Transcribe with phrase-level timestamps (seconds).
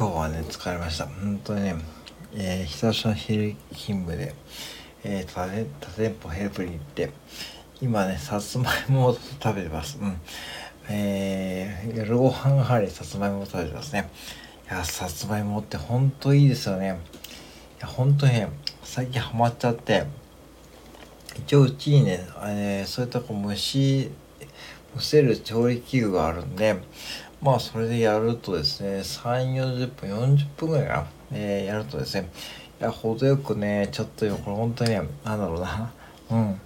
[0.00, 1.04] 今日はね、疲れました。
[1.04, 1.76] 本当にね、
[2.32, 4.34] えー、久しぶりの昼勤務で、
[5.04, 7.10] えー、多店舗ヘルプに行って、
[7.82, 9.98] 今ね、さつまいもを食べてます。
[10.00, 10.16] うん。
[10.88, 14.08] えー、夜ご飯代わりさつまいもを食べてますね。
[14.70, 16.86] いや、さつまいもって本当いいですよね。
[16.86, 18.48] いや、本当にね、
[18.82, 20.06] 最近ハマっちゃって、
[21.36, 24.10] 一応うちにね、えー、そういったこう蒸し、
[24.96, 26.76] 蒸せる調理器具があるんで、
[27.42, 32.30] まあそれでやるとですね、3、40分、40分ぐらいかな、えー、やるとですね、
[32.80, 35.90] いや、程よくね、ちょっとよ、これ本当にね、なんだろうな、
[36.30, 36.58] うん、うん、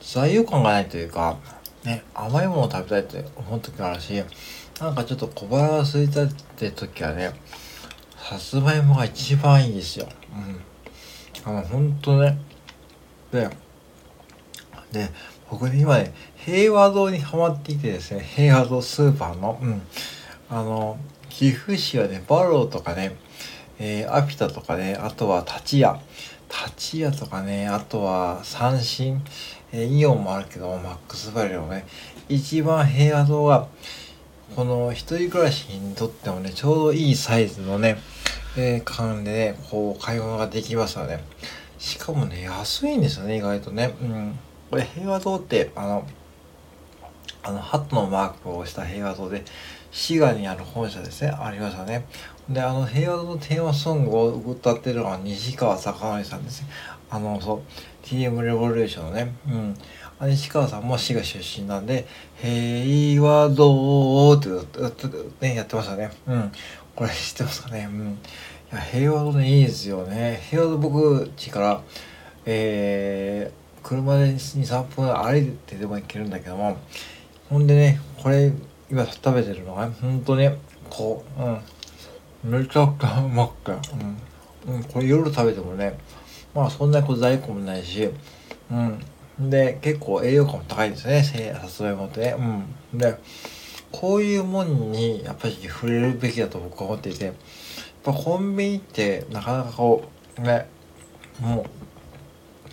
[0.00, 1.38] 材料感がないというか、
[1.84, 4.22] ね、甘いものを食べたいって思う時があるし、
[4.80, 7.32] なんかちょっと小腹が空いたって時はね、
[8.16, 10.08] さつまいもが一番いいですよ。
[11.44, 11.52] うん。
[11.52, 12.38] あの、ほんとね。
[13.30, 13.48] で、
[14.92, 15.08] で、
[15.50, 19.82] 僕ね、今ね、平和堂にハマっていてですね、平和堂スーパーの、うん、
[20.48, 20.96] あの、
[21.28, 23.16] 岐阜市はね、バローとかね、
[23.80, 25.98] えー、アピタとかね、あとは立屋、
[26.48, 29.20] 立屋とかね、あとは三振、
[29.72, 31.84] えー、イオンもあるけど、マックスバリューもね、
[32.28, 33.66] 一番平和堂が、
[34.54, 37.98] この一人暮らしにとってもね、ちょうどいいサイズのね、
[38.56, 41.24] えー、でね、こう、買い物ができますよね。
[41.78, 43.94] しかもね、安いんですよね、意外とね。
[44.00, 44.38] うん。
[44.70, 46.06] これ平和堂ってあの
[47.42, 49.44] あのハットのマークをした平和堂で
[49.90, 51.30] 滋賀にある本社ですね。
[51.30, 52.06] ありましたね。
[52.48, 56.68] であの平和堂のテーマソングを歌ってるのは西川貴教さんですね。
[57.10, 57.60] あのそう
[58.04, 59.34] TM レボリューションのね。
[59.48, 59.76] うん。
[60.30, 62.06] 西川さんも滋賀出身なんで
[62.40, 64.48] 「平和堂」って
[65.40, 66.10] ねやってましたね。
[66.26, 66.52] うん。
[66.94, 67.88] これ知ってますかね。
[67.90, 68.18] うん。
[68.72, 70.40] いや平和堂ねいいですよね。
[70.50, 71.82] 平和堂僕家から
[72.46, 73.59] えー、
[73.90, 76.78] 車で23分歩いてでも行けるんだけども
[77.48, 78.52] ほんでねこれ
[78.88, 80.56] 今食べてるのがほんとね
[80.88, 81.48] こうう
[82.48, 82.60] ん。
[82.60, 83.72] めちゃくちゃうまくて
[84.68, 85.98] うん、うん、これ夜食べてもね
[86.54, 88.10] まあそんなこ在庫もないし
[88.70, 88.74] う
[89.44, 89.50] ん。
[89.50, 91.24] で結構栄養価も高いですね
[91.60, 92.36] さつまいもってね。
[92.92, 92.98] うん。
[92.98, 93.18] で
[93.90, 97.34] こういうもんにやっぱり触れるべきだと僕は思っていてやっ
[98.04, 100.04] ぱコンビニってなかなかこ
[100.38, 100.68] うね
[101.40, 101.64] もう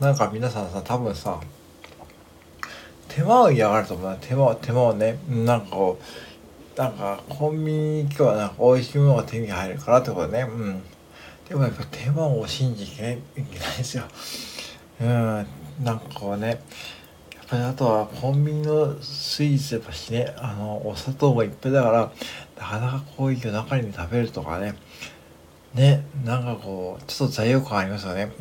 [0.00, 1.40] なんか皆さんさ多分さ
[3.08, 4.18] 手間を嫌がると思う。
[4.20, 5.98] 手間手間をねなんかこ
[6.76, 10.40] うなんかコンビニ今日はなんか美味しいものが手に入るからってことね。
[10.40, 10.82] うん。
[11.48, 14.04] でもやっぱ手間を信じていけないですよ。
[15.02, 15.46] うん。
[15.84, 16.58] なんかこうねやっ
[17.48, 22.12] ぱりあとはコンビニのスイーツやっぱしねあのお砂糖もいっぱいだから
[22.58, 24.74] なかなかこういう夜中に食べるとかね
[25.74, 28.32] ねなんかこうちょっと罪悪感ありますよね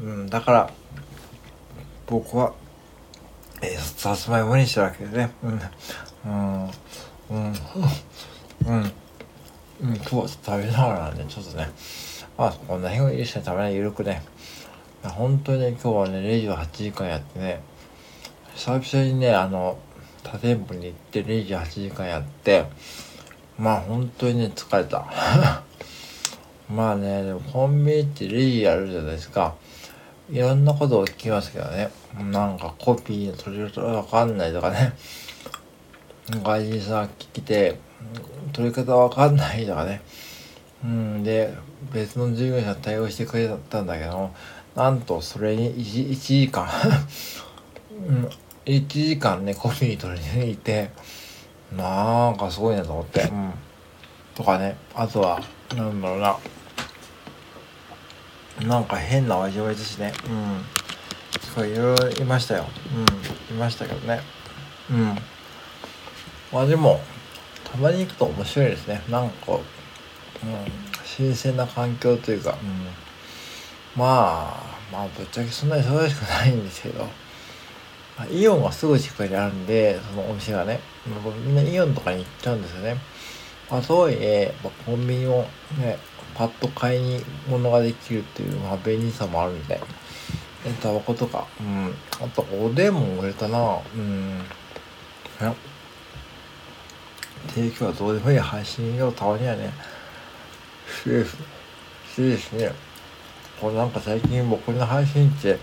[0.00, 0.70] うん、うん、だから
[2.06, 2.52] 僕は、
[3.62, 5.30] えー、さつまいもにしたわけでね。
[5.42, 5.60] うん。
[6.26, 6.64] うん。
[7.30, 7.52] うん。
[8.66, 8.92] うん。
[9.80, 9.96] うん。
[9.96, 11.70] 今日は食べながらなんで、ちょっとね、
[12.36, 14.22] まあ、こんな日を一緒に食べないゆるくね、
[15.02, 17.62] 本当にね、今日はね、レジを8時間やってね、
[18.54, 19.78] 久々にね、あの、
[20.22, 22.66] 他店舗に行ってレジ8時間やって、
[23.58, 25.06] まあ本当にね、疲れた。
[26.74, 29.54] まあね、でもコンビニってレジやるじゃないですか。
[30.30, 31.90] いろんなことを聞きますけどね。
[32.32, 34.92] なんかコピーの取り方わかんないとかね。
[36.42, 37.78] 外人さん聞きて、
[38.52, 40.02] 取り方わかんないとかね。
[40.84, 41.54] うん、で、
[41.92, 44.30] 別の従業員さん対応してくれたんだけど
[44.74, 46.68] なんとそれに 1, 1時間
[48.08, 48.30] うん、
[48.64, 50.90] 1時間ね、コピー取りに行って、
[51.76, 53.22] なんかすごいなと思って。
[53.22, 53.52] うん。
[54.34, 55.40] とかね、あとは、
[55.76, 56.36] なんだろうな。
[58.68, 60.12] なんか変な味わいですね。
[60.28, 60.64] うん。
[61.54, 62.66] そういろいろいましたよ。
[63.50, 63.56] うん。
[63.56, 64.20] いましたけどね。
[64.90, 65.16] うん。
[66.52, 67.00] まあでも
[67.70, 69.02] たまに行くと面白いですね。
[69.10, 69.62] なんかこ
[70.42, 70.54] う、うん、
[71.04, 77.06] 新鮮な環境というか、うん、まあまあぶっちゃけそんなに忙しくないんですけど。
[78.30, 80.78] イオンはすぐ近くにあるんでそのお店がね。
[81.44, 82.96] みんなイオンとかに行っちゃうんですよね。
[83.68, 85.48] まあとはいえ、まあ、コンビニも
[85.78, 85.98] ね
[86.34, 89.80] パッと買いに物ができるっていう、まあ、便利さもあるんで、
[90.66, 91.94] え、タバコとか、うん。
[92.20, 94.42] あと、おでんも売れたなうん。
[97.48, 99.72] 提供はどうでもいい配信をたまにはね、
[101.02, 101.36] しです。
[102.14, 102.72] しですね。
[103.60, 105.58] これなんか最近僕の配信って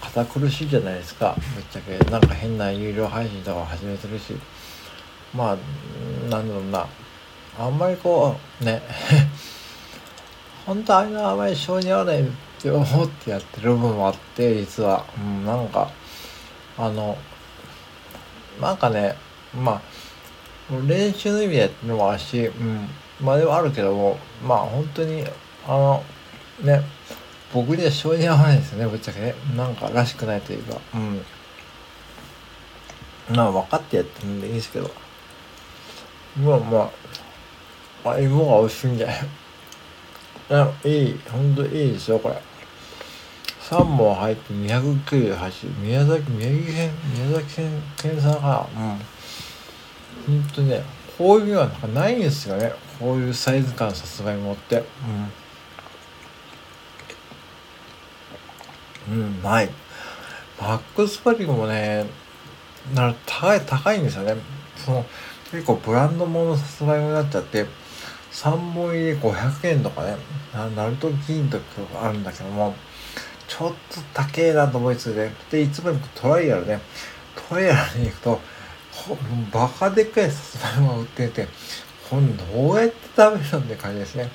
[0.00, 1.36] 堅苦しいじゃないですか。
[1.54, 1.98] ぶっちゃけ。
[2.10, 4.34] なんか変な有料配信とか始めてるし。
[5.34, 6.86] まあ、なんだろうな。
[7.58, 8.82] あんまりこう、ね。
[10.66, 12.24] 本当あれのあまり性に合わないっ
[12.60, 15.90] て思ってやってる部分もあって実は、うん、なんか
[16.78, 17.16] あの
[18.60, 19.16] なんかね
[19.54, 19.82] まあ
[20.86, 22.88] 練習の意味でやってるのもあるし、うん。
[23.20, 25.22] まあでもあるけども、まあ本当に、
[25.66, 26.02] あの、
[26.62, 26.80] ね、
[27.52, 29.34] 僕には性に合わないですよね、ぶっちゃけね。
[29.54, 30.96] なんからしくないというか、う
[33.32, 33.36] ん。
[33.36, 34.90] まあ分かってやってるんでいいですけど。
[36.38, 36.90] まあま
[38.04, 39.16] あ、あ、芋が美味しいんじゃない？
[40.84, 42.40] いい、ほんといいですよ、これ。
[43.72, 48.66] 3本入って298宮崎宮城県宮崎県県産が
[50.28, 50.36] うん。
[50.40, 50.82] ほんとね
[51.16, 52.72] こういうのはなんかないんですよね。
[52.98, 54.84] こういうサイズ感さすがに持って。
[59.08, 59.14] うん。
[59.14, 59.70] うんない。
[60.60, 62.04] マックスパリもね
[62.94, 64.36] な高い高いんですよね。
[64.76, 65.06] その
[65.50, 67.66] 結構ブランド物のさつまいもになっちゃって
[68.32, 70.16] 3本入り500円とかね
[70.52, 71.64] ナルト金とか
[72.04, 72.74] あるんだけども
[73.52, 75.30] ちょっと高えなと思いつつね。
[75.50, 76.80] で、いつもトライアルね。
[77.50, 78.40] トライアルに行くと、
[79.52, 81.48] バカでっかいさつまいもが売ってて、
[82.08, 84.30] これどうやって食べるのって感じですね。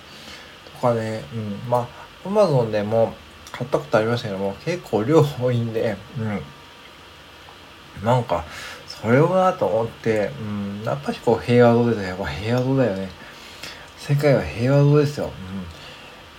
[0.71, 1.67] とかね、うん。
[1.67, 1.89] ま
[2.23, 3.15] あ、アマゾンでも
[3.51, 8.05] 買ったことありましたけども、結構量多いんで、うん。
[8.05, 8.45] なんか、
[8.85, 12.07] それをなと思って、うん、やっぱりこう平和堂ですよ。
[12.09, 13.09] やっぱ平和堂だよね。
[13.97, 15.25] 世界は平和堂ですよ。
[15.25, 15.86] うん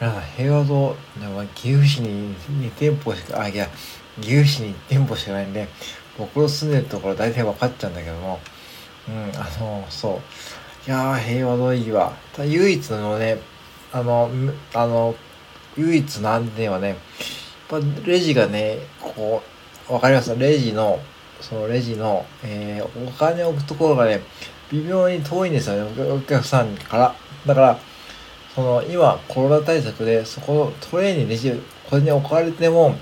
[0.01, 0.95] 皆さん、平和堂、
[1.57, 3.67] 岐阜市に2店舗しか、あ、いや、
[4.21, 5.67] 岐阜市に1店舗しかないんで、
[6.17, 8.39] 僕の住んでるところ大体分かっちゃうんだけども、
[9.09, 10.21] うん、あの、そ
[10.87, 10.89] う。
[10.89, 12.13] いやー、平和堂いいわ。
[12.33, 13.39] ただ唯一のね、
[13.93, 14.31] あの、
[14.73, 15.17] あの、
[15.77, 16.99] 唯一の安定はね、やっ
[17.69, 19.43] ぱレジがね、こ
[19.89, 20.37] う、わかります？
[20.39, 21.01] レジの、
[21.41, 24.21] そのレジの、えー、お金を置くところがね、
[24.71, 27.15] 微妙に遠いんですよね、お客さんから。
[27.47, 27.79] だから、
[28.55, 31.53] その今コロナ対策でそこのトレーニングにレジ
[31.89, 32.95] これに置かれても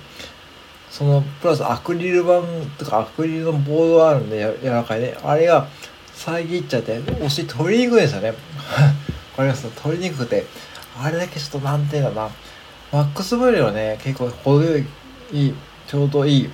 [0.91, 2.43] そのプラスアクリル板
[2.79, 5.69] とかアクリルのボードがあるんで柔らかいねあれが
[6.15, 8.29] 遮っちゃって押し取りにくいですよね。
[8.29, 8.35] わ
[9.37, 10.45] かります取りにくくて
[10.99, 12.31] あれだけちょっと難点だな
[12.91, 14.85] マックスブレはね結構程よい
[15.87, 16.51] ちょうどいい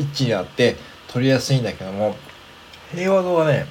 [0.00, 0.76] 位置にあって
[1.06, 2.16] 取りやすいんだけども
[2.92, 3.66] 平和堂はね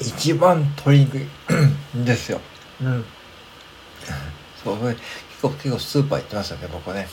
[0.00, 2.40] 一番取りにくいんですよ。
[2.82, 3.04] うん。
[4.64, 5.00] そう、結
[5.42, 7.08] 構、結構スーパー行ってましたね、僕ね。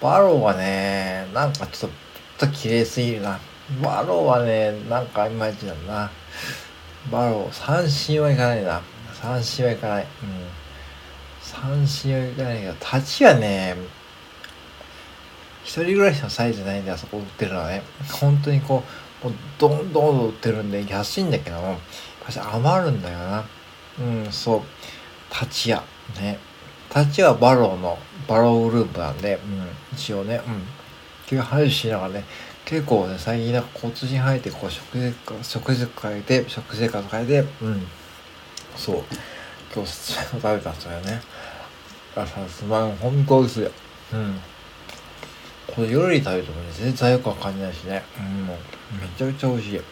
[0.00, 1.96] バローはね、なんかちょっと、
[2.38, 3.38] ちょっと綺麗すぎるな。
[3.82, 6.10] バローはね、なんかいまいちだな。
[7.10, 8.80] バロー、三振はいかないな。
[9.20, 10.02] 三振はいかない。
[10.02, 10.08] うん。
[11.40, 13.74] 三振はいかないけど、立ちはね、
[15.64, 17.82] 一人暮らしのサイズないんで、あそこ売ってるのはね。
[18.12, 18.84] 本当にこ
[19.22, 21.78] う、もうどんどん売ってるんで安いんだけども、
[22.52, 23.44] 余るんだよな。
[23.98, 24.62] うん、そう。
[25.32, 25.82] 立ち屋。
[26.20, 26.38] ね。
[26.94, 27.98] 立ち屋はバローの、
[28.28, 30.54] バローグループなんで、うん、一応ね、うん。
[30.54, 30.56] っ
[31.28, 32.24] ていう話しながらね、
[32.64, 37.86] 結構ね、最近なんか交通に入って、こう、食事、食事変えて、食生活変えて、うん。
[38.76, 39.04] そう。
[39.74, 41.22] 今日、さつまいも食べたんですよね
[42.16, 42.26] あ。
[42.26, 43.64] さつまいも、ほんと美味しい。
[43.64, 44.40] うん。
[45.74, 48.02] これ夜に食べてもね、全然罪悪感感じないしね。
[48.18, 48.46] うん。
[48.46, 48.56] もう
[49.00, 49.76] めちゃくちゃ美味しい。
[49.76, 49.82] うん。
[49.82, 49.84] い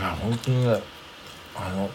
[0.00, 0.82] や、本当にね、
[1.58, 1.90] あの、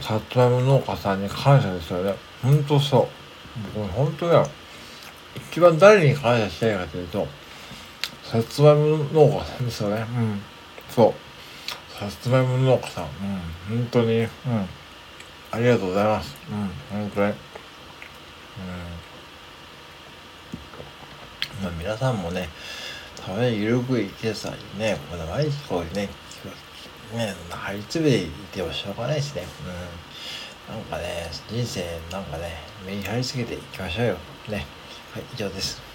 [0.00, 2.14] さつまいも農家さんに感謝ですよね。
[2.42, 3.08] ほんとそう。
[3.74, 4.48] 僕ほんとね、
[5.50, 7.26] 一番誰に感謝したいかというと、
[8.22, 9.96] さつまいも農家さんですよね。
[9.96, 10.40] うん。
[10.90, 11.14] そう。
[11.92, 13.04] さつまいも農家さん。
[13.04, 13.06] う
[13.74, 13.78] ん。
[13.80, 14.28] 本当に、うん。
[15.50, 16.36] ありがとうございます。
[16.50, 16.70] うん。
[17.00, 17.26] 本当に。
[17.26, 17.34] うん。
[21.62, 22.48] まあ皆さんもね、
[23.16, 24.96] たまにゆるく生きてさにね、
[25.30, 26.08] 毎日こうね、
[27.14, 29.44] ね、張り詰めていてもしょうがないしね。
[30.68, 30.74] うん。
[30.74, 34.16] なんかね、人生なんかね、目に張り付けていきましょうよ。
[34.48, 34.66] ね。
[35.14, 35.87] はい、以上です。